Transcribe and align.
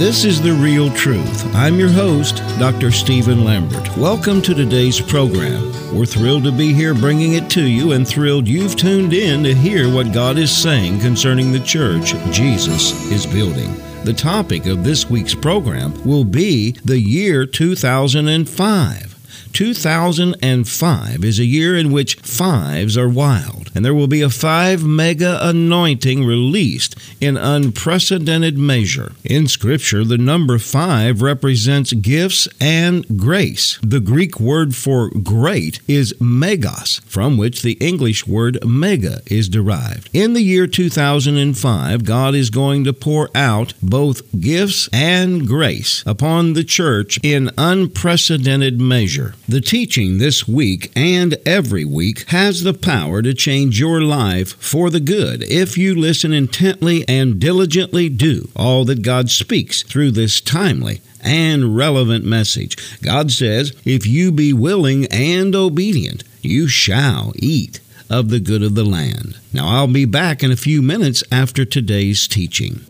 This 0.00 0.24
is 0.24 0.40
The 0.40 0.54
Real 0.54 0.90
Truth. 0.94 1.54
I'm 1.54 1.78
your 1.78 1.90
host, 1.90 2.38
Dr. 2.58 2.90
Stephen 2.90 3.44
Lambert. 3.44 3.98
Welcome 3.98 4.40
to 4.40 4.54
today's 4.54 4.98
program. 4.98 5.62
We're 5.94 6.06
thrilled 6.06 6.44
to 6.44 6.52
be 6.52 6.72
here 6.72 6.94
bringing 6.94 7.34
it 7.34 7.50
to 7.50 7.62
you 7.62 7.92
and 7.92 8.08
thrilled 8.08 8.48
you've 8.48 8.76
tuned 8.76 9.12
in 9.12 9.42
to 9.42 9.54
hear 9.54 9.92
what 9.92 10.14
God 10.14 10.38
is 10.38 10.50
saying 10.50 11.00
concerning 11.00 11.52
the 11.52 11.60
church 11.60 12.14
Jesus 12.32 13.12
is 13.12 13.26
building. 13.26 13.74
The 14.04 14.14
topic 14.14 14.64
of 14.64 14.84
this 14.84 15.10
week's 15.10 15.34
program 15.34 15.92
will 16.02 16.24
be 16.24 16.70
the 16.82 16.98
year 16.98 17.44
2005. 17.44 19.09
2005 19.52 21.24
is 21.24 21.38
a 21.38 21.44
year 21.44 21.76
in 21.76 21.92
which 21.92 22.16
fives 22.16 22.96
are 22.96 23.08
wild, 23.08 23.70
and 23.74 23.84
there 23.84 23.94
will 23.94 24.06
be 24.06 24.22
a 24.22 24.30
five 24.30 24.84
mega 24.84 25.38
anointing 25.42 26.24
released 26.24 26.96
in 27.20 27.36
unprecedented 27.36 28.56
measure. 28.56 29.12
In 29.24 29.48
Scripture, 29.48 30.04
the 30.04 30.18
number 30.18 30.58
five 30.58 31.22
represents 31.22 31.92
gifts 31.92 32.48
and 32.60 33.06
grace. 33.18 33.78
The 33.82 34.00
Greek 34.00 34.40
word 34.40 34.74
for 34.74 35.10
great 35.10 35.80
is 35.88 36.14
megas, 36.20 37.00
from 37.06 37.36
which 37.36 37.62
the 37.62 37.78
English 37.80 38.26
word 38.26 38.58
mega 38.64 39.20
is 39.26 39.48
derived. 39.48 40.10
In 40.12 40.32
the 40.32 40.42
year 40.42 40.66
2005, 40.66 42.04
God 42.04 42.34
is 42.34 42.50
going 42.50 42.84
to 42.84 42.92
pour 42.92 43.28
out 43.34 43.74
both 43.82 44.22
gifts 44.40 44.88
and 44.92 45.46
grace 45.46 46.02
upon 46.06 46.52
the 46.52 46.64
church 46.64 47.18
in 47.22 47.50
unprecedented 47.58 48.80
measure. 48.80 49.34
The 49.50 49.60
teaching 49.60 50.18
this 50.18 50.46
week 50.46 50.92
and 50.94 51.36
every 51.44 51.84
week 51.84 52.28
has 52.28 52.62
the 52.62 52.72
power 52.72 53.20
to 53.20 53.34
change 53.34 53.80
your 53.80 54.00
life 54.00 54.52
for 54.62 54.90
the 54.90 55.00
good 55.00 55.42
if 55.42 55.76
you 55.76 55.92
listen 55.92 56.32
intently 56.32 57.04
and 57.08 57.40
diligently 57.40 58.08
do 58.08 58.48
all 58.54 58.84
that 58.84 59.02
God 59.02 59.28
speaks 59.28 59.82
through 59.82 60.12
this 60.12 60.40
timely 60.40 61.00
and 61.20 61.76
relevant 61.76 62.24
message. 62.24 62.76
God 63.02 63.32
says, 63.32 63.74
If 63.84 64.06
you 64.06 64.30
be 64.30 64.52
willing 64.52 65.06
and 65.06 65.52
obedient, 65.56 66.22
you 66.42 66.68
shall 66.68 67.32
eat 67.34 67.80
of 68.08 68.28
the 68.28 68.38
good 68.38 68.62
of 68.62 68.76
the 68.76 68.84
land. 68.84 69.36
Now, 69.52 69.66
I'll 69.66 69.88
be 69.88 70.04
back 70.04 70.44
in 70.44 70.52
a 70.52 70.56
few 70.56 70.80
minutes 70.80 71.24
after 71.32 71.64
today's 71.64 72.28
teaching. 72.28 72.82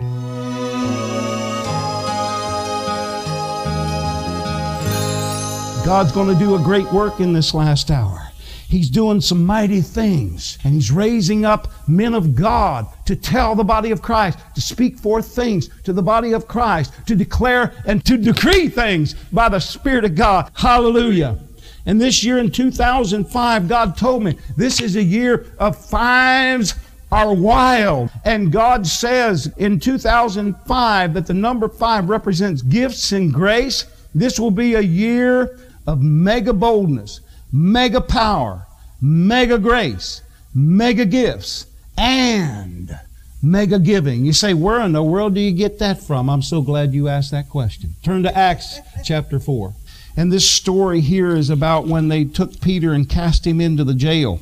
God's 5.91 6.13
going 6.13 6.29
to 6.29 6.39
do 6.39 6.55
a 6.55 6.59
great 6.61 6.87
work 6.93 7.19
in 7.19 7.33
this 7.33 7.53
last 7.53 7.91
hour. 7.91 8.31
He's 8.69 8.89
doing 8.89 9.21
some 9.21 9.45
mighty 9.45 9.81
things, 9.81 10.57
and 10.63 10.75
He's 10.75 10.93
raising 10.93 11.45
up 11.45 11.67
men 11.89 12.15
of 12.15 12.37
God 12.37 12.87
to 13.07 13.17
tell 13.17 13.57
the 13.57 13.65
body 13.65 13.91
of 13.91 14.01
Christ, 14.01 14.39
to 14.55 14.61
speak 14.61 14.97
forth 14.97 15.35
things 15.35 15.69
to 15.83 15.93
the 15.93 16.01
body 16.01 16.33
of 16.33 16.47
Christ, 16.47 16.93
to 17.07 17.17
declare 17.17 17.75
and 17.87 18.05
to 18.05 18.17
decree 18.17 18.69
things 18.69 19.15
by 19.33 19.49
the 19.49 19.59
Spirit 19.59 20.05
of 20.05 20.15
God. 20.15 20.53
Hallelujah. 20.55 21.41
And 21.87 22.01
this 22.01 22.23
year 22.23 22.39
in 22.39 22.53
2005, 22.53 23.69
God 23.69 23.97
told 23.97 24.23
me 24.23 24.39
this 24.57 24.81
is 24.81 24.95
a 24.95 25.03
year 25.03 25.53
of 25.59 25.77
fives 25.77 26.77
are 27.11 27.35
wild. 27.35 28.11
And 28.25 28.53
God 28.53 28.87
says 28.87 29.53
in 29.57 29.81
2005 29.81 31.15
that 31.15 31.27
the 31.27 31.35
number 31.35 31.69
five 31.69 32.09
represents 32.09 32.63
gifts 32.63 33.11
and 33.11 33.35
grace. 33.35 33.87
This 34.15 34.39
will 34.39 34.53
be 34.53 34.75
a 34.75 34.81
year 34.81 35.59
of 35.87 36.03
mega 36.03 36.53
boldness, 36.53 37.21
mega 37.53 38.01
power, 38.01 38.67
mega 39.01 39.59
grace, 39.59 40.23
mega 40.55 41.05
gifts, 41.05 41.67
and 41.97 42.99
mega 43.43 43.79
giving. 43.79 44.25
You 44.25 44.33
say, 44.33 44.55
where 44.55 44.81
in 44.81 44.93
the 44.93 45.03
world 45.03 45.35
do 45.35 45.41
you 45.41 45.53
get 45.53 45.79
that 45.79 46.03
from? 46.03 46.29
I'm 46.29 46.43
so 46.43 46.63
glad 46.63 46.93
you 46.93 47.09
asked 47.09 47.31
that 47.31 47.49
question. 47.49 47.95
Turn 48.03 48.23
to 48.25 48.37
Acts 48.37 48.79
chapter 49.05 49.39
4. 49.39 49.75
And 50.17 50.33
this 50.33 50.51
story 50.51 51.01
here 51.01 51.35
is 51.35 51.51
about 51.51 51.87
when 51.87 52.09
they 52.09 52.25
took 52.25 52.61
Peter 52.61 52.93
and 52.93 53.09
cast 53.09 53.47
him 53.47 53.61
into 53.61 53.85
the 53.85 53.95
jail. 53.95 54.41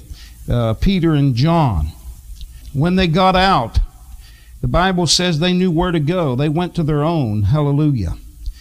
Uh, 0.50 0.74
Peter 0.74 1.14
and 1.14 1.34
John. 1.34 1.88
When 2.72 2.96
they 2.96 3.06
got 3.06 3.36
out, 3.36 3.78
the 4.60 4.68
Bible 4.68 5.06
says 5.06 5.38
they 5.38 5.52
knew 5.52 5.70
where 5.70 5.92
to 5.92 6.00
go. 6.00 6.34
They 6.34 6.48
went 6.48 6.74
to 6.76 6.82
their 6.82 7.04
own. 7.04 7.44
Hallelujah. 7.44 8.14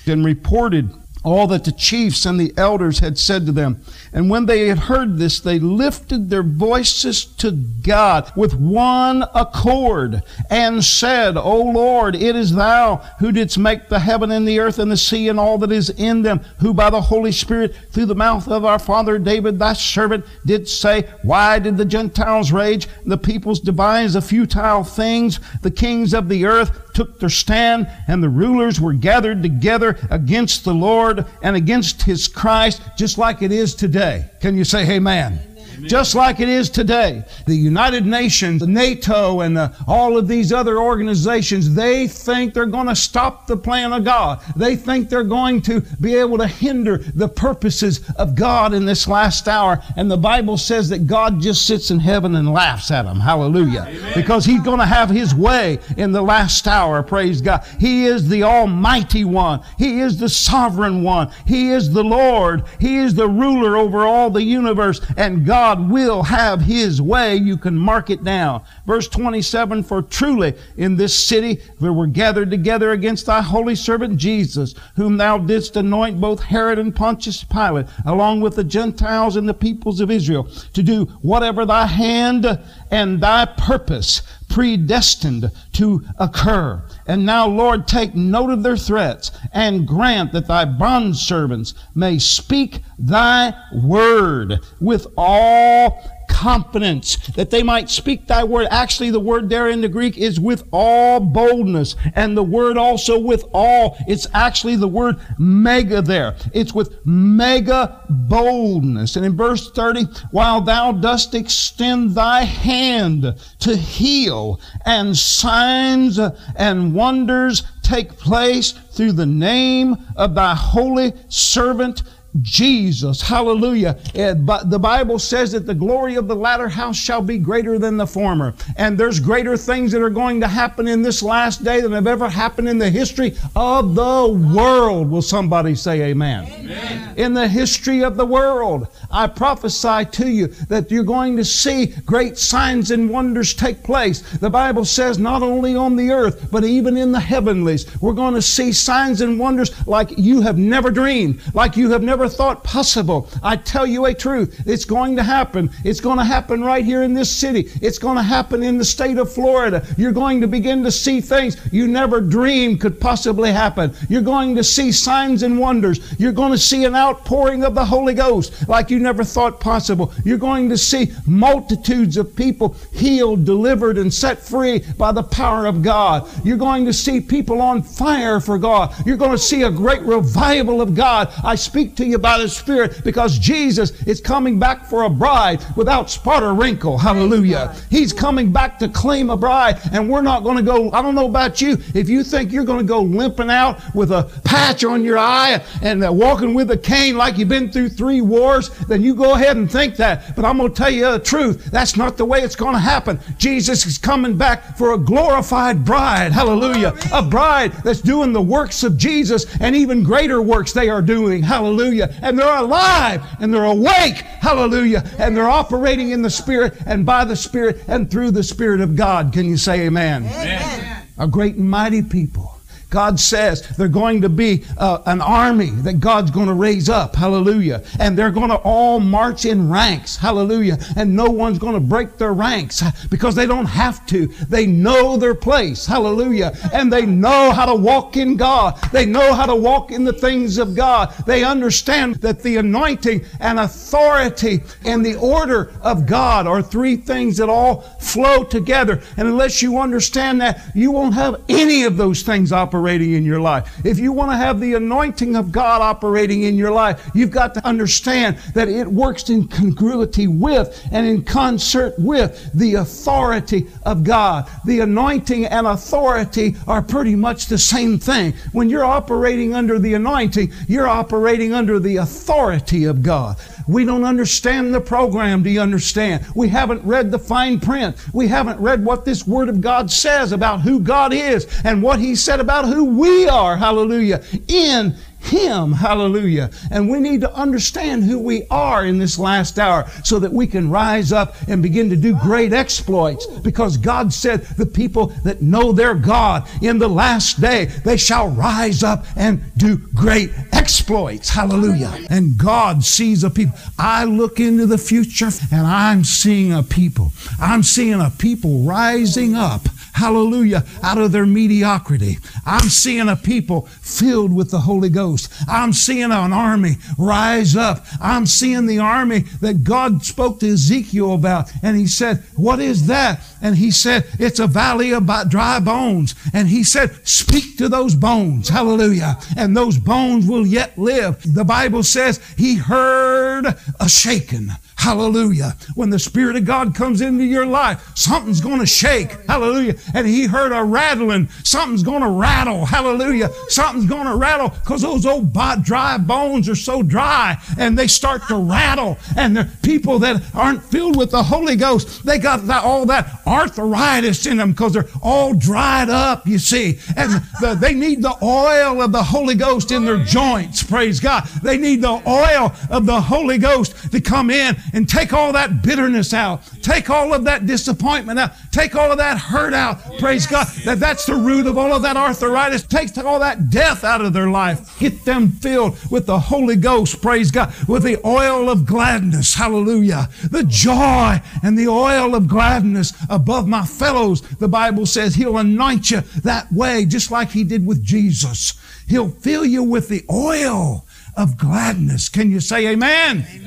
And 0.06 0.24
reported 0.24 0.92
all 1.28 1.46
that 1.48 1.66
the 1.66 1.72
chiefs 1.72 2.26
and 2.26 2.40
the 2.40 2.54
elders 2.56 3.00
had 3.00 3.18
said 3.18 3.46
to 3.46 3.52
them. 3.52 3.82
And 4.14 4.30
when 4.30 4.46
they 4.46 4.68
had 4.68 4.80
heard 4.80 5.18
this, 5.18 5.40
they 5.40 5.60
lifted 5.60 6.30
their 6.30 6.44
voices 6.44 7.26
to 7.26 7.52
God 7.52 8.32
with 8.36 8.54
one 8.54 9.24
accord 9.36 10.24
and 10.50 10.84
said, 10.84 11.36
O 11.36 11.62
Lord, 11.62 12.16
it 12.16 12.36
is 12.36 12.56
thou 12.56 12.98
who 13.20 13.34
didst 13.34 13.58
make 13.58 13.90
the 13.90 14.00
heaven 14.00 14.32
and 14.32 14.48
the 14.48 14.60
earth 14.60 14.80
and 14.80 14.90
the 14.90 14.98
sea 14.98 15.28
and 15.28 15.40
all 15.40 15.58
that 15.58 15.72
is 15.72 15.90
in 15.90 16.22
them, 16.22 16.40
who 16.60 16.74
by 16.74 16.90
the 16.90 17.02
Holy 17.02 17.34
Spirit 17.34 17.76
through 17.92 18.06
the 18.06 18.16
mouth 18.16 18.48
of 18.48 18.64
our 18.64 18.80
father 18.80 19.20
David, 19.20 19.60
thy 19.60 19.74
servant, 19.74 20.26
did 20.46 20.70
say, 20.70 21.08
Why 21.24 21.60
did 21.60 21.76
the 21.76 21.86
Gentiles 21.86 22.52
rage, 22.54 22.88
the 23.06 23.18
peoples 23.18 23.60
devise 23.60 24.14
the 24.14 24.22
futile 24.22 24.86
things? 24.86 25.40
The 25.62 25.72
kings 25.72 26.14
of 26.14 26.30
the 26.30 26.46
earth 26.46 26.94
took 26.94 27.20
their 27.20 27.30
stand, 27.30 27.88
and 28.08 28.24
the 28.24 28.30
rulers 28.30 28.82
were 28.82 28.94
gathered 28.94 29.44
together 29.44 29.98
against 30.10 30.64
the 30.64 30.74
Lord 30.74 31.17
and 31.42 31.56
against 31.56 32.04
his 32.04 32.28
Christ, 32.28 32.82
just 32.98 33.18
like 33.18 33.42
it 33.42 33.52
is 33.52 33.76
today. 33.76 34.30
Can 34.40 34.58
you 34.58 34.64
say 34.64 34.90
amen? 34.96 35.57
Just 35.84 36.16
like 36.16 36.40
it 36.40 36.50
is 36.50 36.70
today. 36.70 37.24
The 37.46 37.56
United 37.56 38.06
Nations, 38.06 38.66
NATO, 38.66 39.42
and 39.42 39.58
all 39.88 40.18
of 40.18 40.28
these 40.28 40.52
other 40.52 40.80
organizations, 40.80 41.74
they 41.74 42.08
think 42.08 42.54
they're 42.54 42.66
going 42.66 42.88
to 42.88 42.96
stop 42.96 43.48
the 43.48 43.58
plan 43.58 43.94
of 43.94 44.04
God. 44.04 44.40
They 44.56 44.76
think 44.76 45.10
they're 45.10 45.24
going 45.24 45.62
to 45.64 45.82
be 46.02 46.16
able 46.16 46.38
to 46.40 46.48
hinder 46.48 46.98
the 46.98 47.28
purposes 47.28 48.10
of 48.18 48.36
God 48.36 48.74
in 48.74 48.86
this 48.86 49.08
last 49.08 49.48
hour. 49.48 49.82
And 49.96 50.10
the 50.10 50.18
Bible 50.18 50.58
says 50.58 50.90
that 50.90 51.08
God 51.08 51.42
just 51.42 51.66
sits 51.66 51.92
in 51.92 52.00
heaven 52.00 52.36
and 52.36 52.52
laughs 52.52 52.92
at 52.92 53.04
them. 53.04 53.20
Hallelujah. 53.20 53.86
Amen. 53.88 54.14
Because 54.16 54.46
He's 54.46 54.62
going 54.62 54.80
to 54.80 54.86
have 54.86 55.10
His 55.10 55.36
way 55.36 55.80
in 55.98 56.12
the 56.12 56.22
last 56.22 56.68
hour. 56.68 57.04
Praise 57.04 57.42
God. 57.42 57.66
He 57.80 58.06
is 58.06 58.28
the 58.28 58.44
Almighty 58.44 59.24
One. 59.24 59.62
He 59.78 60.00
is 60.00 60.18
the 60.18 60.30
Sovereign 60.30 61.04
One. 61.04 61.32
He 61.46 61.72
is 61.72 61.92
the 61.92 62.04
Lord. 62.04 62.64
He 62.80 62.98
is 62.98 63.14
the 63.14 63.28
ruler 63.28 63.78
over 63.78 64.06
all 64.06 64.30
the 64.30 64.44
universe. 64.44 65.02
And 65.18 65.46
God 65.46 65.67
God 65.68 65.90
will 65.90 66.24
have 66.24 66.62
His 66.62 67.02
way. 67.02 67.36
You 67.36 67.58
can 67.58 67.78
mark 67.78 68.10
it 68.10 68.24
down. 68.24 68.64
Verse 68.86 69.10
27, 69.10 69.84
For 69.84 70.02
truly 70.02 70.54
in 70.78 70.96
this 70.96 71.14
city 71.14 71.60
there 71.82 71.92
were 71.92 72.08
gathered 72.08 72.50
together 72.50 72.92
against 72.92 73.26
thy 73.26 73.42
holy 73.42 73.76
servant 73.76 74.16
Jesus, 74.16 74.76
whom 74.96 75.18
thou 75.18 75.38
didst 75.38 75.76
anoint 75.76 76.22
both 76.22 76.42
Herod 76.42 76.80
and 76.80 76.96
Pontius 76.96 77.44
Pilate, 77.44 77.88
along 78.06 78.40
with 78.40 78.56
the 78.56 78.64
Gentiles 78.64 79.36
and 79.36 79.50
the 79.50 79.54
peoples 79.54 80.00
of 80.00 80.10
Israel, 80.10 80.46
to 80.72 80.82
do 80.82 81.04
whatever 81.22 81.66
thy 81.66 81.86
hand 81.86 82.46
and 82.90 83.20
thy 83.20 83.44
purpose 83.44 84.22
predestined 84.50 85.52
to 85.74 86.04
occur. 86.18 86.84
And 87.06 87.26
now, 87.26 87.48
Lord, 87.48 87.88
take 87.88 88.16
note 88.16 88.50
of 88.50 88.64
their 88.64 88.78
threats 88.78 89.32
and 89.54 89.88
grant 89.88 90.32
that 90.34 90.48
thy 90.48 90.66
bondservants 90.66 91.74
may 91.96 92.20
speak 92.20 92.82
thy 92.98 93.54
word 93.74 94.60
with 94.80 95.08
all 95.18 96.02
confidence 96.38 97.16
that 97.30 97.50
they 97.50 97.64
might 97.64 97.90
speak 97.90 98.28
thy 98.28 98.44
word. 98.44 98.68
Actually, 98.70 99.10
the 99.10 99.20
word 99.20 99.50
there 99.50 99.70
in 99.70 99.82
the 99.82 99.90
Greek 99.90 100.20
is 100.20 100.40
with 100.40 100.64
all 100.72 101.20
boldness. 101.20 101.96
And 102.14 102.38
the 102.38 102.44
word 102.44 102.78
also 102.78 103.18
with 103.18 103.44
all, 103.54 103.98
it's 104.08 104.28
actually 104.36 104.76
the 104.76 104.88
word 104.88 105.16
mega 105.40 106.00
there. 106.04 106.36
It's 106.54 106.76
with 106.76 107.04
mega 107.04 108.04
boldness. 108.08 109.16
And 109.16 109.26
in 109.26 109.36
verse 109.36 109.72
30, 109.72 110.04
while 110.30 110.62
thou 110.62 110.92
dost 110.92 111.34
extend 111.34 112.12
thy 112.12 112.44
hand 112.44 113.34
to 113.62 113.76
heal 113.76 114.62
and 114.86 115.18
signs 115.18 116.20
and 116.56 116.94
wonders 116.94 117.64
take 117.82 118.16
place 118.18 118.74
through 118.92 119.14
the 119.14 119.26
name 119.26 119.96
of 120.16 120.36
thy 120.36 120.54
holy 120.54 121.14
servant 121.30 122.04
Jesus. 122.42 123.22
Hallelujah. 123.22 123.98
Eh, 124.16 124.34
but 124.34 124.70
the 124.70 124.80
Bible 124.80 125.20
says 125.20 125.52
that 125.52 125.66
the 125.66 125.74
glory 125.74 126.16
of 126.16 126.28
the 126.28 126.36
latter 126.36 126.70
house 126.70 126.98
shall 126.98 127.22
be 127.22 127.38
greater 127.38 127.80
than 127.80 127.98
the 127.98 128.08
former. 128.08 128.54
And 128.76 128.98
there's 128.98 129.20
greater 129.20 129.58
things 129.58 129.92
that 129.92 130.02
are 130.02 130.10
going 130.10 130.40
to 130.42 130.48
happen 130.48 130.88
in 130.88 131.02
this 131.02 131.24
last 131.24 131.64
day 131.64 131.82
than 131.82 131.92
have 131.92 132.08
ever 132.08 132.30
happened 132.30 132.70
in 132.70 132.78
the 132.78 132.90
history 132.90 133.36
of 133.56 133.96
the 133.96 134.54
world. 134.56 135.10
Will 135.10 135.22
somebody 135.22 135.76
say 135.76 136.02
amen? 136.04 136.46
amen. 136.46 137.14
In 137.18 137.34
the 137.34 137.48
history 137.48 138.04
of 138.04 138.18
the 138.18 138.26
world. 138.26 138.88
I 139.10 139.28
prophesy 139.28 140.06
to 140.06 140.30
you 140.30 140.48
that 140.68 140.92
you're 140.92 141.04
going 141.04 141.38
to 141.38 141.46
see 141.46 141.88
great 142.06 142.38
signs 142.38 142.92
and 142.92 143.10
wonders 143.10 143.54
take 143.54 143.84
place. 143.84 144.22
The 144.22 144.50
Bible 144.50 144.86
says 144.86 145.18
not 145.18 145.42
only 145.42 145.76
on 145.76 145.96
the 145.96 146.12
earth, 146.12 146.50
but 146.52 146.64
even 146.64 146.98
in 146.98 147.12
the 147.12 147.20
heavenlies. 147.20 147.86
We're 148.02 148.14
going 148.14 148.34
to 148.34 148.42
see 148.42 148.72
signs 148.72 149.22
and 149.22 149.40
wonders 149.40 149.88
like 149.88 150.18
you 150.18 150.42
have 150.42 150.58
never 150.58 150.92
dreamed, 150.92 151.42
like 151.54 151.78
you 151.78 151.90
have 151.92 152.04
never 152.04 152.27
thought 152.30 152.64
possible. 152.64 153.30
I 153.44 153.56
tell 153.56 153.86
you 153.86 154.06
a 154.06 154.14
truth. 154.14 154.62
It's 154.66 154.86
going 154.86 155.16
to 155.16 155.24
happen. 155.24 155.70
It's 155.84 156.00
going 156.00 156.18
to 156.18 156.24
happen 156.24 156.64
right 156.64 156.84
here 156.84 157.04
in 157.04 157.14
this 157.14 157.32
city. 157.32 157.70
It's 157.82 158.00
going 158.00 158.18
to 158.18 158.24
happen 158.24 158.64
in 158.64 158.78
the 158.78 158.86
state 158.86 159.18
of 159.18 159.32
Florida. 159.32 159.86
You're 159.98 160.12
going 160.12 160.42
to 160.42 160.48
begin 160.48 160.84
to 160.84 160.92
see 160.92 161.22
things 161.22 161.58
you 161.72 161.88
never 161.88 162.22
dreamed 162.22 162.82
could 162.82 163.00
possibly 163.00 163.52
happen. 163.52 163.94
You're 164.10 164.22
going 164.22 164.56
to 164.56 164.64
see 164.64 164.92
signs 164.92 165.44
and 165.44 165.60
wonders. 165.60 166.20
You're 166.20 166.32
going 166.32 166.52
to 166.52 166.58
see 166.58 166.86
an 166.86 166.96
outpouring 166.96 167.64
of 167.64 167.76
the 167.76 167.86
Holy 167.86 168.14
Ghost 168.14 168.68
like 168.68 168.90
you 168.90 169.00
never 169.00 169.24
thought 169.24 169.60
possible. 169.60 170.14
You're 170.24 170.38
going 170.38 170.70
to 170.70 170.78
see 170.78 171.12
multitudes 171.26 172.18
of 172.18 172.36
people 172.36 172.76
healed, 172.92 173.46
delivered, 173.46 173.98
and 173.98 174.14
set 174.14 174.40
free 174.40 174.84
by 174.98 175.12
the 175.12 175.24
power 175.24 175.66
of 175.66 175.82
God. 175.82 176.30
You're 176.44 176.58
going 176.58 176.86
to 176.86 176.94
see 176.94 177.22
people 177.22 177.62
on 177.62 177.82
fire 177.84 178.40
for 178.40 178.58
God. 178.58 178.94
You're 179.06 179.18
going 179.18 179.32
to 179.32 179.38
see 179.38 179.64
a 179.64 179.72
great 179.72 180.02
revival 180.02 180.82
of 180.82 180.96
God. 180.96 181.32
I 181.44 181.56
speak 181.56 181.96
to 181.98 182.06
you 182.12 182.18
by 182.18 182.38
the 182.38 182.48
Spirit 182.48 183.02
because 183.04 183.38
Jesus 183.38 183.92
is 184.04 184.22
coming 184.22 184.60
back 184.60 184.86
for 184.86 185.04
a 185.04 185.10
bride 185.10 185.64
without 185.76 186.10
spot 186.10 186.44
or 186.44 186.54
wrinkle. 186.54 186.98
Hallelujah. 186.98 187.76
He's 187.90 188.14
coming 188.14 188.52
back 188.52 188.80
to 188.80 188.90
claim 188.90 189.30
a 189.30 189.38
bride, 189.38 189.80
and 189.92 190.10
we're 190.10 190.22
not 190.22 190.44
going 190.44 190.58
to 190.58 190.64
go. 190.64 190.92
I 190.92 191.02
don't 191.02 191.16
know 191.16 191.28
about 191.28 191.62
you. 191.62 191.78
If 191.94 192.10
you 192.10 192.24
think 192.24 192.52
you're 192.52 192.66
going 192.66 192.80
to 192.80 192.86
go 192.86 193.02
limping 193.02 193.50
out 193.50 193.80
with 193.96 194.12
a 194.12 194.24
patch 194.44 194.84
on 194.84 195.04
your 195.04 195.18
eye 195.18 195.64
and 195.82 196.04
uh, 196.04 196.12
walking 196.12 196.54
with 196.54 196.72
a 196.72 196.78
cane 196.78 197.18
like 197.18 197.38
you've 197.38 197.50
been 197.50 197.72
through 197.72 197.90
three 197.90 198.22
wars, 198.22 198.70
then 198.88 199.02
you 199.02 199.16
go 199.16 199.36
ahead 199.36 199.58
and 199.58 199.72
think 199.72 199.96
that. 199.98 200.36
But 200.36 200.46
I'm 200.46 200.58
going 200.58 200.74
to 200.74 200.78
tell 200.78 200.90
you 200.90 201.12
the 201.12 201.20
truth. 201.20 201.66
That's 201.66 201.98
not 201.98 202.18
the 202.18 202.26
way 202.26 202.42
it's 202.42 202.56
going 202.56 202.74
to 202.74 202.80
happen. 202.80 203.20
Jesus 203.38 203.86
is 203.86 203.98
coming 203.98 204.38
back 204.38 204.78
for 204.78 204.94
a 204.94 204.98
glorified 204.98 205.84
bride. 205.84 206.32
Hallelujah. 206.32 206.94
A 207.14 207.22
bride 207.22 207.74
that's 207.84 208.02
doing 208.02 208.34
the 208.34 208.42
works 208.42 208.84
of 208.84 208.98
Jesus 208.98 209.46
and 209.60 209.76
even 209.76 210.04
greater 210.04 210.42
works 210.42 210.74
they 210.74 210.90
are 210.90 211.02
doing. 211.02 211.44
Hallelujah. 211.44 211.97
And 212.02 212.38
they're 212.38 212.58
alive 212.58 213.24
and 213.40 213.54
they're 213.54 213.66
awake. 213.66 214.16
Hallelujah. 214.16 215.04
And 215.18 215.36
they're 215.36 215.50
operating 215.50 216.12
in 216.12 216.22
the 216.22 216.30
Spirit 216.30 216.76
and 216.86 217.06
by 217.06 217.26
the 217.26 217.36
Spirit 217.36 217.84
and 217.88 218.10
through 218.10 218.32
the 218.32 218.44
Spirit 218.44 218.82
of 218.82 218.96
God. 218.96 219.34
Can 219.34 219.46
you 219.46 219.58
say 219.58 219.88
amen? 219.88 220.26
Amen. 220.26 221.04
A 221.18 221.28
great 221.28 221.56
and 221.56 221.70
mighty 221.70 222.02
people 222.02 222.57
God 222.90 223.20
says 223.20 223.68
they're 223.76 223.90
going 223.90 224.22
to 224.22 224.30
be 224.30 224.64
uh, 224.78 225.02
an 225.06 225.20
army 225.20 225.72
that 225.72 226.00
God's 226.00 226.32
going 226.32 226.48
to 226.48 226.54
raise 226.54 226.88
up. 226.88 227.16
Hallelujah. 227.16 227.84
And 228.00 228.18
they're 228.18 228.32
going 228.32 228.50
to 228.50 228.56
all 228.58 229.02
march 229.02 229.46
in 229.46 229.70
ranks. 229.70 230.16
Hallelujah. 230.16 230.78
And 230.96 231.14
no 231.14 231.30
one's 231.30 231.60
going 231.60 231.74
to 231.74 231.82
break 231.82 232.18
their 232.18 232.34
ranks 232.34 232.82
because 233.10 233.36
they 233.36 233.46
don't 233.46 233.66
have 233.66 234.06
to. 234.08 234.28
They 234.28 234.66
know 234.66 235.18
their 235.18 235.36
place. 235.36 235.86
Hallelujah. 235.86 236.54
And 236.74 236.92
they 236.92 237.06
know 237.06 237.52
how 237.52 237.66
to 237.66 237.76
walk 237.76 238.16
in 238.16 238.38
God. 238.38 238.80
They 238.94 239.06
know 239.06 239.34
how 239.34 239.48
to 239.48 239.56
walk 239.56 239.92
in 239.92 240.06
the 240.06 240.14
things 240.14 240.58
of 240.58 240.74
God. 240.74 241.14
They 241.26 241.44
understand 241.44 242.16
that 242.16 242.42
the 242.42 242.56
anointing 242.56 243.26
and 243.42 243.60
authority 243.60 244.64
and 244.86 245.06
the 245.06 245.16
order 245.16 245.74
of 245.82 246.06
God 246.06 246.48
are 246.48 246.62
three 246.62 246.96
things 246.96 247.36
that 247.38 247.50
all 247.50 247.82
flow 248.00 248.46
together. 248.46 249.02
And 249.18 249.28
unless 249.28 249.62
you 249.62 249.78
understand 249.78 250.40
that, 250.40 250.62
you 250.74 250.92
won't 250.92 251.16
have 251.16 251.42
any 251.50 251.84
of 251.84 251.98
those 251.98 252.24
things 252.24 252.54
operating 252.54 252.77
operating 252.78 253.14
in 253.14 253.26
your 253.26 253.40
life. 253.40 253.84
If 253.84 253.98
you 253.98 254.12
want 254.12 254.32
to 254.32 254.38
have 254.38 254.60
the 254.60 254.76
anointing 254.76 255.36
of 255.36 255.52
God 255.52 255.82
operating 255.82 256.44
in 256.44 256.56
your 256.56 256.70
life, 256.70 257.10
you've 257.16 257.32
got 257.32 257.56
to 257.56 257.66
understand 257.66 258.38
that 258.54 258.68
it 258.68 258.88
works 258.88 259.30
in 259.30 259.48
congruity 259.48 260.28
with 260.28 260.88
and 260.92 261.08
in 261.08 261.24
concert 261.24 261.96
with 261.98 262.52
the 262.54 262.76
authority 262.76 263.66
of 263.84 264.04
God. 264.04 264.48
The 264.66 264.82
anointing 264.82 265.48
and 265.48 265.66
authority 265.66 266.56
are 266.68 266.84
pretty 266.84 267.16
much 267.16 267.48
the 267.48 267.58
same 267.58 267.98
thing. 267.98 268.34
When 268.52 268.70
you're 268.70 268.86
operating 268.86 269.56
under 269.56 269.80
the 269.80 269.96
anointing, 269.96 270.54
you're 270.68 270.88
operating 270.88 271.56
under 271.56 271.80
the 271.80 271.98
authority 271.98 272.86
of 272.86 273.02
God. 273.02 273.38
We 273.68 273.86
don't 273.86 274.04
understand 274.04 274.74
the 274.74 274.82
program, 274.82 275.44
do 275.44 275.50
you 275.50 275.62
understand? 275.62 276.26
We 276.36 276.48
haven't 276.48 276.84
read 276.84 277.12
the 277.12 277.20
fine 277.20 277.60
print. 277.60 277.96
We 278.14 278.28
haven't 278.28 278.60
read 278.60 278.84
what 278.84 279.06
this 279.06 279.28
Word 279.28 279.50
of 279.50 279.62
God 279.62 279.92
says 279.92 280.32
about 280.32 280.62
who 280.62 280.80
God 280.80 281.14
is 281.14 281.48
and 281.64 281.84
what 281.84 282.00
He 282.00 282.16
said 282.16 282.40
about 282.40 282.66
who 282.66 282.86
we 282.86 283.28
are, 283.28 283.58
hallelujah, 283.58 284.24
in 284.48 284.96
him. 285.28 285.72
Hallelujah. 285.72 286.50
And 286.72 286.90
we 286.90 287.00
need 287.00 287.22
to 287.22 287.34
understand 287.34 288.04
who 288.04 288.20
we 288.20 288.48
are 288.50 288.86
in 288.86 288.98
this 288.98 289.20
last 289.20 289.60
hour 289.60 289.88
so 290.04 290.20
that 290.20 290.32
we 290.32 290.48
can 290.48 290.70
rise 290.70 291.12
up 291.12 291.36
and 291.48 291.62
begin 291.62 291.90
to 291.90 291.96
do 291.96 292.18
great 292.20 292.54
exploits 292.54 293.26
because 293.26 293.78
God 293.78 294.14
said 294.14 294.42
the 294.58 294.66
people 294.66 295.08
that 295.24 295.42
know 295.42 295.72
their 295.72 295.96
God 295.96 296.48
in 296.62 296.80
the 296.80 296.88
last 296.88 297.42
day, 297.42 297.66
they 297.66 297.98
shall 297.98 298.30
rise 298.30 298.84
up 298.84 299.06
and 299.16 299.42
do 299.58 299.78
great 299.78 300.32
exploits. 300.52 301.30
Hallelujah. 301.30 302.06
And 302.10 302.38
God 302.38 302.84
sees 302.84 303.24
a 303.24 303.30
people. 303.30 303.58
I 303.78 304.06
look 304.06 304.40
into 304.40 304.66
the 304.66 304.78
future 304.78 305.30
and 305.52 305.68
I'm 305.68 306.04
seeing 306.04 306.54
a 306.54 306.64
people. 306.64 307.12
I'm 307.40 307.64
seeing 307.64 308.00
a 308.00 308.10
people 308.10 308.64
rising 308.64 309.36
up 309.36 309.68
hallelujah, 309.98 310.64
out 310.84 311.00
of 311.00 311.12
their 311.12 311.26
mediocrity. 311.26 312.18
I'm 312.46 312.70
seeing 312.70 313.10
a 313.10 313.16
people 313.16 313.64
filled 313.82 314.32
with 314.32 314.52
the 314.52 314.60
Holy 314.60 314.90
Ghost. 314.90 315.32
I'm 315.48 315.74
seeing 315.74 316.12
an 316.12 316.34
army 316.34 316.78
rise 316.98 317.56
up. 317.56 317.86
I'm 318.00 318.26
seeing 318.26 318.68
the 318.68 318.80
army 318.80 319.22
that 319.42 319.64
God 319.64 320.04
spoke 320.04 320.40
to 320.40 320.54
Ezekiel 320.54 321.14
about. 321.14 321.52
And 321.64 321.76
he 321.76 321.88
said, 321.88 322.24
What 322.36 322.60
is 322.60 322.88
that? 322.88 323.22
And 323.42 323.56
he 323.56 323.72
said, 323.72 324.06
It's 324.20 324.40
a 324.40 324.48
valley 324.48 324.94
of 324.94 325.10
dry 325.30 325.60
bones. 325.60 326.14
And 326.34 326.48
he 326.48 326.64
said, 326.64 327.08
Speak 327.08 327.58
to 327.58 327.68
those 327.68 327.96
bones. 327.96 328.50
Hallelujah. 328.50 329.18
And 329.36 329.58
those 329.58 329.78
bones 329.78 330.28
will 330.28 330.46
yet 330.46 330.78
live. 330.78 331.22
The 331.34 331.46
Bible 331.46 331.84
says 331.84 332.22
he 332.38 332.56
heard 332.56 333.46
a 333.80 333.90
shaking. 333.90 334.50
Hallelujah. 334.78 335.56
When 335.74 335.90
the 335.90 336.00
Spirit 336.00 336.36
of 336.36 336.46
God 336.46 336.76
comes 336.76 337.02
into 337.02 337.24
your 337.24 337.48
life, 337.48 337.92
something's 337.96 338.40
going 338.40 338.60
to 338.60 338.66
shake. 338.66 339.12
Hallelujah. 339.28 339.76
And 339.94 340.06
he 340.06 340.26
heard 340.26 340.52
a 340.52 340.64
rattling. 340.64 341.30
Something's 341.44 341.84
going 341.84 342.04
to 342.04 342.10
rattle. 342.10 342.64
Hallelujah. 342.64 343.30
Something's 343.50 343.90
going 343.90 344.06
to 344.06 344.16
rattle 344.16 344.50
because 344.50 344.84
those 344.84 345.06
old 345.06 345.34
dry 345.64 345.98
bones 345.98 346.48
are 346.48 346.56
so 346.56 346.84
dry 346.84 347.38
and 347.58 347.78
they 347.78 347.88
start 347.88 348.28
to 348.28 348.38
rattle. 348.38 348.98
And 349.18 349.36
the 349.36 349.50
people 349.64 349.98
that 350.00 350.24
aren't 350.36 350.64
filled 350.64 350.96
with 350.96 351.10
the 351.10 351.24
Holy 351.24 351.56
Ghost, 351.56 352.06
they 352.06 352.20
got 352.20 352.48
all 352.50 352.86
that 352.86 353.22
arthritis 353.26 354.28
in 354.28 354.38
them 354.38 354.52
because 354.52 354.74
they're 354.74 354.88
all 355.02 355.34
dried 355.34 355.90
up, 355.90 356.28
you 356.28 356.38
see. 356.38 356.80
And 356.96 357.12
the, 357.42 357.58
they 357.60 357.74
need 357.74 358.04
the 358.04 358.16
oil 358.24 358.82
of 358.82 358.92
the 358.92 359.04
Holy 359.04 359.36
Ghost 359.36 359.72
in 359.72 359.86
their 359.86 360.04
joints. 360.04 360.62
Praise 360.62 361.00
God. 361.00 361.26
They 361.42 361.58
need 361.58 361.82
the 361.82 362.02
oil 362.08 362.54
of 362.70 362.86
the 362.86 363.02
Holy 363.02 363.40
Ghost 363.40 363.92
to 363.92 364.00
come 364.00 364.30
in 364.30 364.56
and 364.78 364.88
take 364.88 365.12
all 365.12 365.34
that 365.34 365.64
bitterness 365.64 366.14
out. 366.14 366.44
Take 366.62 366.92
all 366.92 367.12
of 367.12 367.24
that 367.24 367.48
disappointment 367.48 368.20
out. 368.20 368.32
Take 368.52 368.76
all 368.76 368.92
of 368.92 369.00
that 369.00 369.18
hurt 369.18 369.56
out. 369.56 369.80
Praise 369.98 370.28
God. 370.28 370.46
That 370.66 370.80
that's 370.80 371.08
the 371.08 371.16
root 371.16 371.48
of 371.48 371.58
all 371.58 371.74
of 371.74 371.82
that 371.82 371.98
arthritis. 371.98 372.62
Take 372.62 372.96
all 372.96 373.20
that 373.20 373.50
death 373.50 373.84
out 373.84 374.02
of 374.02 374.14
their 374.14 374.30
life. 374.30 374.78
Get 374.78 375.04
them 375.04 375.30
filled 375.30 375.78
with 375.90 376.06
the 376.06 376.20
Holy 376.20 376.56
Ghost. 376.56 377.02
Praise 377.02 377.32
God. 377.32 377.52
With 377.68 377.82
the 377.82 377.98
oil 378.06 378.52
of 378.52 378.68
gladness. 378.68 379.34
Hallelujah. 379.34 380.10
The 380.30 380.44
joy 380.44 381.22
and 381.42 381.58
the 381.58 381.70
oil 381.70 382.14
of 382.14 382.28
gladness 382.28 382.94
above 383.10 383.48
my 383.48 383.66
fellows. 383.66 384.22
The 384.22 384.48
Bible 384.48 384.86
says 384.86 385.16
He'll 385.16 385.40
anoint 385.40 385.90
you 385.90 386.02
that 386.22 386.52
way, 386.52 386.86
just 386.86 387.10
like 387.10 387.32
He 387.32 387.44
did 387.44 387.66
with 387.66 387.84
Jesus. 387.84 388.54
He'll 388.88 389.10
fill 389.10 389.44
you 389.44 389.64
with 389.64 389.90
the 389.90 390.06
oil 390.08 390.86
of 391.16 391.36
gladness. 391.36 392.10
Can 392.10 392.30
you 392.30 392.40
say 392.40 392.68
amen? 392.68 393.26
amen. 393.28 393.47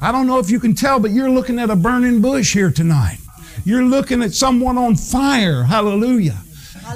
I 0.00 0.12
don't 0.12 0.26
know 0.26 0.38
if 0.38 0.50
you 0.50 0.60
can 0.60 0.74
tell, 0.74 1.00
but 1.00 1.10
you're 1.10 1.30
looking 1.30 1.58
at 1.58 1.70
a 1.70 1.76
burning 1.76 2.20
bush 2.20 2.52
here 2.52 2.70
tonight. 2.70 3.18
You're 3.64 3.84
looking 3.84 4.22
at 4.22 4.34
someone 4.34 4.76
on 4.76 4.96
fire. 4.96 5.62
Hallelujah. 5.64 6.38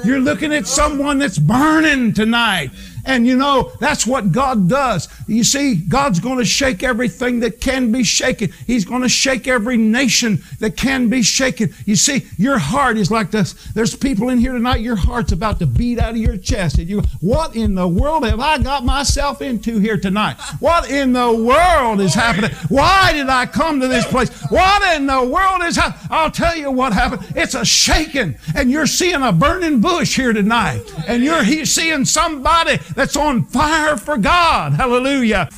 You're 0.05 0.19
looking 0.19 0.53
at 0.53 0.67
someone 0.67 1.17
that's 1.19 1.39
burning 1.39 2.13
tonight. 2.13 2.71
And 3.05 3.25
you 3.25 3.35
know, 3.35 3.71
that's 3.79 4.05
what 4.05 4.31
God 4.31 4.69
does. 4.69 5.07
You 5.27 5.43
see, 5.43 5.75
God's 5.75 6.19
going 6.19 6.37
to 6.37 6.45
shake 6.45 6.83
everything 6.83 7.39
that 7.41 7.61
can 7.61 7.91
be 7.91 8.03
shaken. 8.03 8.51
He's 8.67 8.85
going 8.85 9.01
to 9.01 9.09
shake 9.09 9.47
every 9.47 9.77
nation 9.77 10.43
that 10.59 10.77
can 10.77 11.09
be 11.09 11.21
shaken. 11.21 11.73
You 11.85 11.95
see, 11.95 12.27
your 12.37 12.57
heart 12.57 12.97
is 12.97 13.11
like 13.11 13.31
this. 13.31 13.53
There's 13.73 13.95
people 13.95 14.29
in 14.29 14.39
here 14.39 14.53
tonight, 14.53 14.81
your 14.81 14.95
heart's 14.95 15.31
about 15.31 15.59
to 15.59 15.65
beat 15.65 15.99
out 15.99 16.11
of 16.11 16.17
your 16.17 16.37
chest. 16.37 16.77
And 16.77 16.89
you, 16.89 17.01
what 17.21 17.55
in 17.55 17.75
the 17.75 17.87
world 17.87 18.25
have 18.25 18.39
I 18.39 18.57
got 18.57 18.85
myself 18.85 19.41
into 19.41 19.79
here 19.79 19.97
tonight? 19.97 20.37
What 20.59 20.89
in 20.89 21.13
the 21.13 21.31
world 21.31 22.01
is 22.01 22.13
happening? 22.13 22.51
Why 22.69 23.13
did 23.13 23.29
I 23.29 23.45
come 23.45 23.79
to 23.81 23.87
this 23.87 24.05
place? 24.05 24.29
What 24.49 24.95
in 24.95 25.05
the 25.05 25.23
world 25.23 25.61
is 25.63 25.75
happening? 25.75 26.07
I'll 26.11 26.31
tell 26.31 26.55
you 26.55 26.71
what 26.71 26.93
happened. 26.93 27.25
It's 27.35 27.55
a 27.55 27.65
shaking, 27.65 28.35
and 28.55 28.69
you're 28.69 28.87
seeing 28.87 29.21
a 29.21 29.31
burning 29.31 29.81
bush 29.81 30.15
here 30.15 30.33
tonight, 30.33 30.83
and 31.07 31.23
you're 31.23 31.43
seeing 31.65 32.05
somebody 32.05 32.79
that's 32.95 33.15
on 33.15 33.43
fire 33.43 33.97
for 33.97 34.17
God. 34.17 34.73
Hallelujah. 34.73 35.49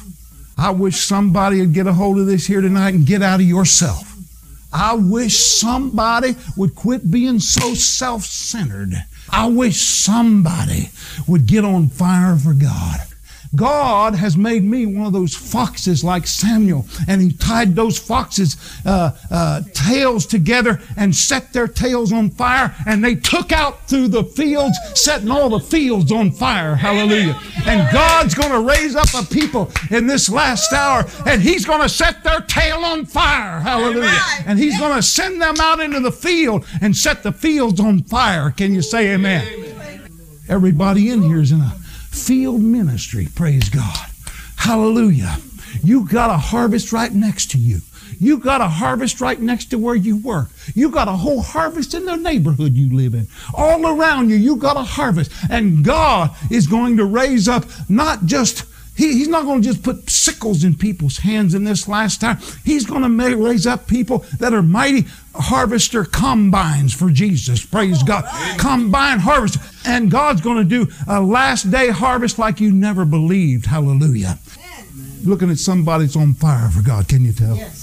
I 0.58 0.72
wish 0.72 0.98
somebody 0.98 1.60
would 1.60 1.74
get 1.74 1.88
a 1.88 1.94
hold 1.94 2.20
of 2.20 2.26
this 2.26 2.46
here 2.46 2.62
tonight 2.62 2.94
and 2.94 3.06
get 3.06 3.22
out 3.22 3.40
of 3.40 3.46
yourself. 3.46 4.10
I 4.72 4.96
wish 4.96 5.38
somebody 5.38 6.36
would 6.58 6.76
quit 6.76 7.12
being 7.12 7.40
so 7.40 7.74
self 7.74 8.24
centered. 8.24 8.94
I 9.30 9.48
wish 9.48 9.82
somebody 9.82 10.90
would 11.28 11.46
get 11.46 11.64
on 11.66 11.90
fire 11.90 12.36
for 12.36 12.54
God. 12.54 13.00
God 13.56 14.16
has 14.16 14.36
made 14.36 14.64
me 14.64 14.86
one 14.86 15.06
of 15.06 15.14
those 15.14 15.36
foxes 15.36 16.04
like 16.04 16.26
Samuel, 16.26 16.86
and 17.08 17.22
he 17.22 17.32
tied 17.32 17.76
those 17.76 18.00
foxes' 18.00 18.58
uh, 18.86 19.12
uh, 19.30 19.62
tails 19.74 20.26
together 20.26 20.82
and 20.98 21.16
set 21.16 21.54
their 21.54 21.68
tails 21.68 22.12
on 22.12 22.32
fire, 22.32 22.76
and 22.88 23.04
they 23.04 23.16
took 23.16 23.52
out 23.52 23.88
through 23.88 24.08
the 24.08 24.24
fields, 24.24 24.78
setting 24.96 25.30
all 25.30 25.50
the 25.50 25.60
fields 25.60 26.12
on 26.12 26.32
fire. 26.32 26.76
Hallelujah. 26.76 27.40
And 27.66 27.92
God's 27.94 28.34
going 28.34 28.52
to 28.52 28.62
raise 28.62 28.96
up 28.96 29.14
a 29.14 29.24
people 29.26 29.72
in 29.92 30.08
this 30.08 30.30
last 30.30 30.74
hour, 30.74 31.06
and 31.28 31.42
he's 31.42 31.66
going 31.66 31.82
to 31.82 31.90
set 31.90 32.24
their 32.24 32.42
tail 32.42 32.80
on 32.80 33.06
fire. 33.06 33.60
Hallelujah. 33.60 34.20
And 34.48 34.58
he's 34.58 34.80
going 34.80 34.96
to 34.96 35.04
send 35.04 35.42
them 35.42 35.56
out 35.60 35.80
into 35.80 36.00
the 36.00 36.12
field 36.12 36.66
and 36.82 36.96
set 36.96 37.22
the 37.22 37.32
fields 37.32 37.80
on 37.80 38.04
fire. 38.04 38.50
Can 38.50 38.74
you 38.74 38.82
say 38.82 39.14
amen? 39.14 39.46
Everybody 40.50 41.10
in 41.10 41.22
here 41.22 41.40
is 41.40 41.52
in 41.52 41.62
a 41.62 41.83
field 42.14 42.62
ministry. 42.62 43.28
Praise 43.36 43.70
God. 43.70 44.08
Hallelujah. 44.56 45.38
You 45.84 46.08
got 46.08 46.30
a 46.30 46.38
harvest 46.38 46.94
right 46.94 47.12
next 47.12 47.52
to 47.52 47.58
you. 47.58 47.82
You 48.20 48.38
got 48.38 48.62
a 48.62 48.68
harvest 48.68 49.20
right 49.20 49.40
next 49.40 49.66
to 49.72 49.78
where 49.78 49.96
you 49.96 50.18
work. 50.18 50.50
You 50.76 50.90
got 50.90 51.08
a 51.08 51.14
whole 51.14 51.42
harvest 51.42 51.94
in 51.94 52.06
the 52.06 52.16
neighborhood 52.16 52.74
you 52.74 52.96
live 52.96 53.16
in. 53.16 53.28
All 53.54 53.86
around 53.88 54.30
you, 54.30 54.36
you 54.36 54.56
got 54.56 54.78
a 54.78 54.84
harvest. 54.84 55.32
And 55.50 55.84
God 55.84 56.30
is 56.52 56.68
going 56.68 56.98
to 56.98 57.06
raise 57.06 57.48
up 57.48 57.66
not 57.90 58.26
just 58.26 58.66
he, 58.96 59.14
he's 59.14 59.28
not 59.28 59.46
going 59.46 59.62
to 59.62 59.68
just 59.68 59.84
put 59.84 60.10
sickles 60.10 60.64
in 60.64 60.76
people's 60.76 61.18
hands 61.18 61.56
in 61.56 61.64
this 61.64 61.88
last 61.88 62.22
time. 62.22 62.38
He's 62.64 62.86
going 62.86 63.02
to 63.02 63.36
raise 63.36 63.66
up 63.66 63.88
people 63.88 64.20
that 64.40 64.54
are 64.54 64.62
mighty 64.62 65.08
harvester 65.34 66.06
combines 66.06 66.94
for 66.94 67.10
Jesus. 67.10 67.66
Praise 67.66 68.04
God. 68.04 68.26
Combine 68.60 69.20
harvest. 69.20 69.58
And 69.86 70.12
God's 70.12 70.42
going 70.42 70.58
to 70.58 70.64
do 70.64 70.92
a 71.08 71.20
last 71.20 71.72
day 71.72 71.90
harvest 71.90 72.38
like 72.38 72.60
you 72.60 72.72
never 72.72 73.04
believed. 73.04 73.66
Hallelujah. 73.66 74.38
Looking 75.24 75.50
at 75.50 75.58
somebody 75.58 76.06
that's 76.06 76.16
on 76.16 76.34
fire 76.34 76.70
for 76.70 76.84
God. 76.84 77.08
Can 77.08 77.26
you 77.26 77.34
tell? 77.34 77.56
Yes. 77.56 77.80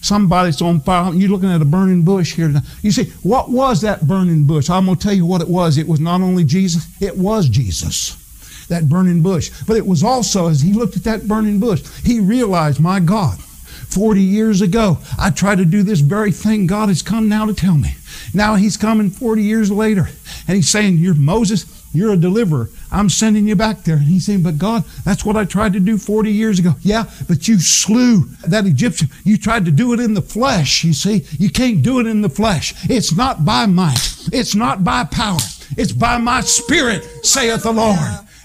Somebody's 0.00 0.60
on 0.60 0.80
fire. 0.80 1.14
You're 1.14 1.30
looking 1.30 1.50
at 1.50 1.62
a 1.62 1.64
burning 1.64 2.02
bush 2.02 2.34
here. 2.34 2.52
You 2.82 2.90
see, 2.90 3.10
what 3.22 3.48
was 3.50 3.80
that 3.82 4.06
burning 4.06 4.44
bush? 4.44 4.68
I'm 4.68 4.86
going 4.86 4.98
to 4.98 5.02
tell 5.02 5.14
you 5.14 5.24
what 5.24 5.40
it 5.40 5.48
was. 5.48 5.78
It 5.78 5.86
was 5.86 6.00
not 6.00 6.20
only 6.20 6.44
Jesus, 6.44 6.86
it 7.00 7.16
was 7.16 7.48
Jesus 7.48 8.23
that 8.68 8.88
burning 8.88 9.22
bush. 9.22 9.50
But 9.66 9.76
it 9.76 9.86
was 9.86 10.02
also, 10.02 10.48
as 10.48 10.60
he 10.60 10.72
looked 10.72 10.96
at 10.96 11.04
that 11.04 11.28
burning 11.28 11.60
bush, 11.60 11.82
he 12.04 12.20
realized, 12.20 12.80
my 12.80 13.00
God, 13.00 13.38
40 13.94 14.20
years 14.20 14.60
ago, 14.60 14.98
I 15.18 15.30
tried 15.30 15.58
to 15.58 15.64
do 15.64 15.82
this 15.82 16.00
very 16.00 16.32
thing 16.32 16.66
God 16.66 16.88
has 16.88 17.02
come 17.02 17.28
now 17.28 17.46
to 17.46 17.54
tell 17.54 17.76
me. 17.76 17.94
Now 18.32 18.56
he's 18.56 18.76
coming 18.76 19.10
40 19.10 19.42
years 19.42 19.70
later, 19.70 20.08
and 20.48 20.56
he's 20.56 20.68
saying, 20.68 20.96
You're 20.96 21.14
Moses, 21.14 21.64
you're 21.92 22.12
a 22.12 22.16
deliverer. 22.16 22.70
I'm 22.90 23.08
sending 23.08 23.46
you 23.46 23.54
back 23.54 23.84
there. 23.84 23.96
And 23.96 24.06
he's 24.06 24.26
saying, 24.26 24.42
But 24.42 24.58
God, 24.58 24.84
that's 25.04 25.24
what 25.24 25.36
I 25.36 25.44
tried 25.44 25.74
to 25.74 25.80
do 25.80 25.96
40 25.96 26.32
years 26.32 26.58
ago. 26.58 26.74
Yeah, 26.80 27.04
but 27.28 27.46
you 27.46 27.60
slew 27.60 28.24
that 28.48 28.66
Egyptian. 28.66 29.08
You 29.22 29.38
tried 29.38 29.64
to 29.66 29.70
do 29.70 29.92
it 29.92 30.00
in 30.00 30.14
the 30.14 30.22
flesh, 30.22 30.82
you 30.82 30.92
see. 30.92 31.24
You 31.38 31.50
can't 31.50 31.82
do 31.82 32.00
it 32.00 32.06
in 32.06 32.20
the 32.20 32.28
flesh. 32.28 32.74
It's 32.90 33.16
not 33.16 33.44
by 33.44 33.66
might, 33.66 34.28
it's 34.32 34.56
not 34.56 34.82
by 34.82 35.04
power, 35.04 35.38
it's 35.76 35.92
by 35.92 36.18
my 36.18 36.40
spirit, 36.40 37.04
saith 37.24 37.62
the 37.62 37.72
Lord. 37.72 37.98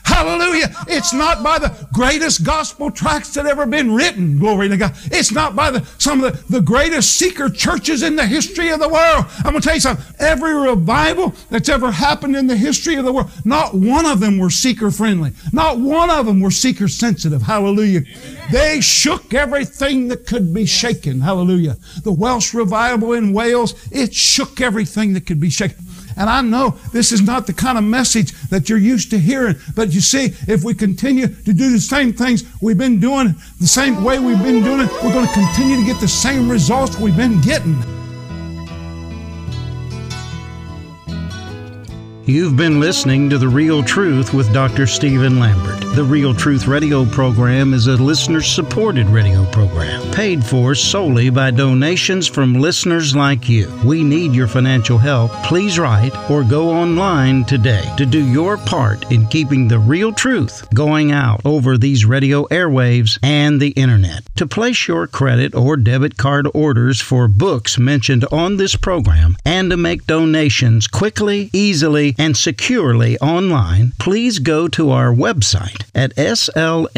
Hallelujah. 0.03 0.73
It's 0.87 1.13
not 1.13 1.43
by 1.43 1.59
the 1.59 1.87
greatest 1.93 2.43
gospel 2.43 2.91
tracts 2.91 3.33
that 3.35 3.45
ever 3.45 3.65
been 3.65 3.93
written. 3.93 4.39
Glory 4.39 4.67
to 4.69 4.77
God. 4.77 4.93
It's 5.05 5.31
not 5.31 5.55
by 5.55 5.71
the, 5.71 5.85
some 5.97 6.23
of 6.23 6.47
the, 6.47 6.59
the 6.59 6.61
greatest 6.61 7.15
seeker 7.15 7.49
churches 7.49 8.03
in 8.03 8.15
the 8.15 8.25
history 8.25 8.69
of 8.69 8.79
the 8.79 8.89
world. 8.89 9.25
I'm 9.37 9.51
going 9.51 9.61
to 9.61 9.61
tell 9.61 9.75
you 9.75 9.81
something. 9.81 10.05
Every 10.19 10.53
revival 10.53 11.33
that's 11.49 11.69
ever 11.69 11.91
happened 11.91 12.35
in 12.35 12.47
the 12.47 12.57
history 12.57 12.95
of 12.95 13.05
the 13.05 13.13
world, 13.13 13.29
not 13.45 13.73
one 13.73 14.05
of 14.05 14.19
them 14.19 14.37
were 14.37 14.49
seeker 14.49 14.91
friendly. 14.91 15.31
Not 15.53 15.79
one 15.79 16.09
of 16.09 16.25
them 16.25 16.41
were 16.41 16.51
seeker 16.51 16.87
sensitive. 16.87 17.43
Hallelujah. 17.43 18.01
Amen. 18.01 18.47
They 18.51 18.81
shook 18.81 19.33
everything 19.33 20.07
that 20.09 20.25
could 20.25 20.53
be 20.53 20.65
shaken. 20.65 21.21
Hallelujah. 21.21 21.77
The 22.03 22.11
Welsh 22.11 22.53
revival 22.53 23.13
in 23.13 23.33
Wales, 23.33 23.75
it 23.91 24.13
shook 24.13 24.59
everything 24.59 25.13
that 25.13 25.25
could 25.25 25.39
be 25.39 25.49
shaken. 25.49 25.77
And 26.19 26.29
I 26.29 26.41
know 26.41 26.71
this 26.91 27.13
is 27.13 27.21
not 27.21 27.47
the 27.47 27.53
kind 27.53 27.77
of 27.77 27.83
message 27.85 28.33
that 28.49 28.67
you're 28.67 28.77
used 28.77 29.09
to 29.11 29.17
hearing. 29.17 29.55
But 29.73 29.93
you 29.93 30.01
see, 30.01 30.35
if 30.47 30.65
we 30.65 30.73
continue 30.73 31.27
to 31.27 31.53
do 31.53 31.71
the 31.71 31.79
same 31.79 32.11
things 32.11 32.43
we've 32.61 32.77
been 32.77 32.99
doing, 32.99 33.35
the 33.59 33.67
same 33.67 34.03
way 34.03 34.19
we've 34.19 34.43
been 34.43 34.61
doing 34.61 34.81
it, 34.81 34.91
we're 35.01 35.13
going 35.13 35.27
to 35.27 35.33
continue 35.33 35.77
to 35.77 35.85
get 35.85 36.01
the 36.01 36.09
same 36.09 36.49
results 36.49 36.99
we've 36.99 37.15
been 37.15 37.39
getting. 37.39 37.98
You've 42.29 42.55
been 42.55 42.79
listening 42.79 43.27
to 43.31 43.39
The 43.39 43.47
Real 43.47 43.81
Truth 43.81 44.35
with 44.35 44.53
Dr. 44.53 44.85
Stephen 44.85 45.39
Lambert. 45.39 45.79
The 45.95 46.03
Real 46.03 46.31
Truth 46.31 46.67
radio 46.67 47.03
program 47.03 47.73
is 47.73 47.87
a 47.87 47.93
listener 47.93 48.43
supported 48.43 49.07
radio 49.07 49.45
program, 49.45 50.11
paid 50.11 50.43
for 50.43 50.75
solely 50.75 51.31
by 51.31 51.49
donations 51.49 52.27
from 52.27 52.53
listeners 52.53 53.15
like 53.15 53.49
you. 53.49 53.67
We 53.83 54.03
need 54.03 54.33
your 54.33 54.47
financial 54.47 54.99
help. 54.99 55.31
Please 55.43 55.79
write 55.79 56.15
or 56.29 56.43
go 56.43 56.69
online 56.69 57.45
today 57.45 57.91
to 57.97 58.05
do 58.05 58.23
your 58.23 58.57
part 58.57 59.11
in 59.11 59.25
keeping 59.25 59.67
the 59.67 59.79
real 59.79 60.13
truth 60.13 60.71
going 60.75 61.11
out 61.11 61.41
over 61.45 61.79
these 61.79 62.05
radio 62.05 62.45
airwaves 62.49 63.17
and 63.23 63.59
the 63.59 63.71
internet. 63.71 64.21
To 64.35 64.45
place 64.45 64.87
your 64.87 65.07
credit 65.07 65.55
or 65.55 65.77
debit 65.77 66.17
card 66.17 66.47
orders 66.53 67.01
for 67.01 67.27
books 67.27 67.79
mentioned 67.79 68.23
on 68.31 68.57
this 68.57 68.75
program 68.75 69.35
and 69.43 69.71
to 69.71 69.77
make 69.77 70.05
donations 70.05 70.85
quickly, 70.87 71.49
easily, 71.53 72.15
and 72.19 72.37
securely 72.37 73.17
online, 73.19 73.93
please 73.97 74.37
go 74.39 74.67
to 74.67 74.89
our 74.91 75.13
website 75.13 75.85
at 75.95 76.13
slm.org, 76.15 76.89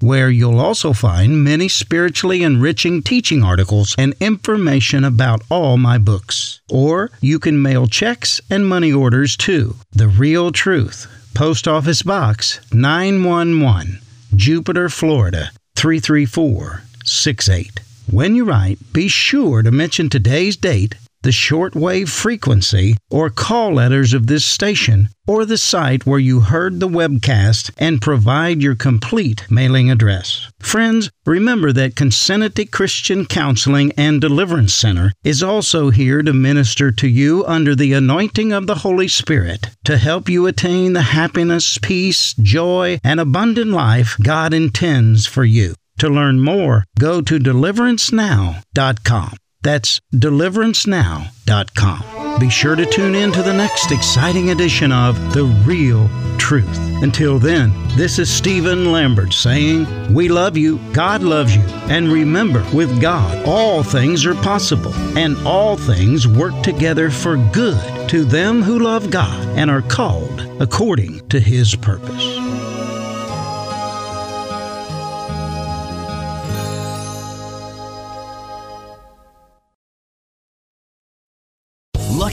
where 0.00 0.30
you'll 0.30 0.58
also 0.58 0.94
find 0.94 1.44
many 1.44 1.68
spiritually 1.68 2.42
enriching 2.42 3.02
teaching 3.02 3.44
articles 3.44 3.94
and 3.98 4.14
information 4.20 5.04
about 5.04 5.42
all 5.50 5.76
my 5.76 5.98
books. 5.98 6.62
Or 6.70 7.10
you 7.20 7.38
can 7.38 7.60
mail 7.60 7.86
checks 7.86 8.40
and 8.50 8.66
money 8.66 8.90
orders 8.92 9.36
to 9.38 9.76
The 9.92 10.08
Real 10.08 10.50
Truth, 10.50 11.06
Post 11.34 11.68
Office 11.68 12.02
Box 12.02 12.58
911, 12.72 14.00
Jupiter, 14.34 14.88
Florida 14.88 15.50
33468. 15.76 17.80
When 18.10 18.34
you 18.34 18.44
write, 18.44 18.78
be 18.92 19.06
sure 19.08 19.62
to 19.62 19.70
mention 19.70 20.08
today's 20.08 20.56
date 20.56 20.94
the 21.22 21.30
shortwave 21.30 22.08
frequency 22.08 22.96
or 23.10 23.30
call 23.30 23.74
letters 23.74 24.12
of 24.12 24.26
this 24.26 24.44
station 24.44 25.08
or 25.26 25.44
the 25.44 25.58
site 25.58 26.06
where 26.06 26.20
you 26.20 26.40
heard 26.40 26.78
the 26.78 26.88
webcast 26.88 27.70
and 27.78 28.00
provide 28.00 28.62
your 28.62 28.74
complete 28.74 29.44
mailing 29.50 29.90
address. 29.90 30.48
Friends, 30.60 31.10
remember 31.24 31.72
that 31.72 31.96
Consenity 31.96 32.70
Christian 32.70 33.26
Counseling 33.26 33.92
and 33.96 34.20
Deliverance 34.20 34.74
Center 34.74 35.12
is 35.24 35.42
also 35.42 35.90
here 35.90 36.22
to 36.22 36.32
minister 36.32 36.92
to 36.92 37.08
you 37.08 37.44
under 37.46 37.74
the 37.74 37.92
anointing 37.92 38.52
of 38.52 38.66
the 38.66 38.76
Holy 38.76 39.08
Spirit 39.08 39.70
to 39.84 39.96
help 39.98 40.28
you 40.28 40.46
attain 40.46 40.92
the 40.92 41.02
happiness, 41.02 41.78
peace, 41.78 42.34
joy, 42.34 42.98
and 43.02 43.18
abundant 43.18 43.70
life 43.72 44.16
God 44.22 44.54
intends 44.54 45.26
for 45.26 45.44
you. 45.44 45.74
To 45.98 46.08
learn 46.08 46.40
more, 46.40 46.84
go 46.98 47.22
to 47.22 47.38
deliverancenow.com. 47.38 49.36
That's 49.66 50.00
deliverancenow.com. 50.14 52.38
Be 52.38 52.48
sure 52.48 52.76
to 52.76 52.86
tune 52.86 53.16
in 53.16 53.32
to 53.32 53.42
the 53.42 53.52
next 53.52 53.90
exciting 53.90 54.50
edition 54.50 54.92
of 54.92 55.34
The 55.34 55.42
Real 55.42 56.08
Truth. 56.38 56.78
Until 57.02 57.40
then, 57.40 57.72
this 57.96 58.20
is 58.20 58.32
Stephen 58.32 58.92
Lambert 58.92 59.32
saying, 59.32 60.14
We 60.14 60.28
love 60.28 60.56
you, 60.56 60.78
God 60.92 61.24
loves 61.24 61.56
you, 61.56 61.62
and 61.88 62.12
remember, 62.12 62.64
with 62.72 63.00
God, 63.00 63.44
all 63.44 63.82
things 63.82 64.24
are 64.24 64.36
possible, 64.36 64.94
and 65.18 65.36
all 65.44 65.76
things 65.76 66.28
work 66.28 66.62
together 66.62 67.10
for 67.10 67.36
good 67.52 68.08
to 68.10 68.24
them 68.24 68.62
who 68.62 68.78
love 68.78 69.10
God 69.10 69.48
and 69.58 69.68
are 69.68 69.82
called 69.82 70.42
according 70.62 71.28
to 71.30 71.40
His 71.40 71.74
purpose. 71.74 72.45